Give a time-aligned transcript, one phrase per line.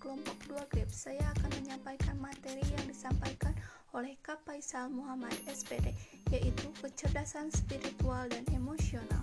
[0.00, 3.52] kelompok 2 GRIP, saya akan menyampaikan materi yang disampaikan
[3.92, 5.92] oleh Kak Faisal Muhammad SPD,
[6.32, 9.20] yaitu kecerdasan spiritual dan emosional.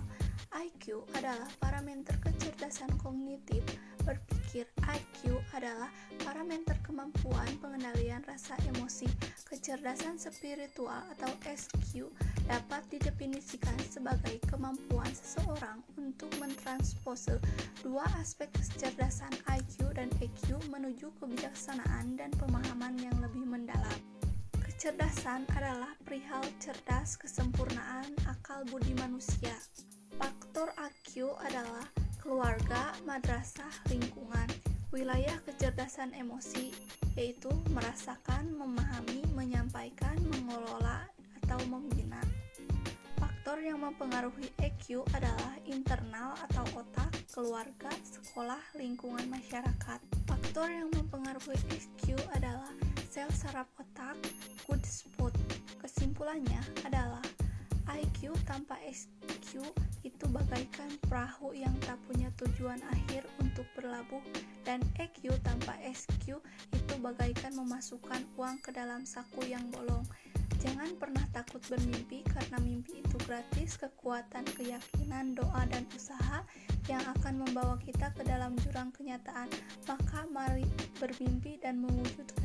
[0.54, 3.60] IQ adalah parameter kecerdasan kognitif
[4.06, 4.70] berpikir.
[4.86, 5.90] IQ adalah
[6.22, 9.10] parameter kemampuan pengendalian rasa emosi.
[9.68, 12.08] Kecerdasan spiritual atau SQ
[12.48, 17.36] dapat didefinisikan sebagai kemampuan seseorang untuk mentranspose
[17.84, 24.00] dua aspek kecerdasan IQ dan EQ menuju kebijaksanaan dan pemahaman yang lebih mendalam.
[24.56, 29.52] Kecerdasan adalah perihal cerdas kesempurnaan akal budi manusia.
[30.16, 31.84] Faktor AQ adalah
[32.24, 34.48] keluarga, madrasah, lingkungan.
[34.88, 36.72] Wilayah kecerdasan emosi
[37.18, 39.17] yaitu merasakan, memahami,
[39.88, 41.00] menyampaikan, mengelola,
[41.40, 42.20] atau membina.
[43.16, 50.00] Faktor yang mempengaruhi EQ adalah internal atau otak, keluarga, sekolah, lingkungan masyarakat.
[50.28, 52.68] Faktor yang mempengaruhi EQ adalah
[53.08, 54.20] sel saraf otak,
[54.68, 55.32] good spot.
[55.80, 57.24] Kesimpulannya adalah
[57.96, 59.64] IQ tanpa SQ
[60.04, 64.22] itu bagaikan perahu yang tak punya tujuan akhir untuk berlabuh
[64.68, 66.38] dan EQ tanpa SQ
[66.74, 70.04] itu bagaikan memasukkan uang ke dalam saku yang bolong.
[70.58, 76.42] Jangan pernah takut bermimpi karena mimpi itu gratis, kekuatan, keyakinan, doa, dan usaha
[76.90, 79.46] yang akan membawa kita ke dalam jurang kenyataan.
[79.86, 80.66] Maka mari
[80.98, 82.37] bermimpi dan mewujudkannya.